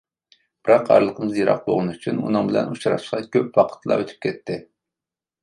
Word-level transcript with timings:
بىراق 0.69 0.87
ئارىلىقىمىز 0.95 1.37
يىراق 1.39 1.61
بوغىنى 1.67 1.93
ئۈچۈن 1.97 2.23
ئۇنىڭ 2.23 2.49
بىلەن 2.49 2.73
ئۇچراشقىچە 2.73 3.31
كۆپ 3.37 3.61
ۋاقىتلا 3.61 4.01
ئۆتۈپ 4.01 4.27
كەتتى. 4.29 4.61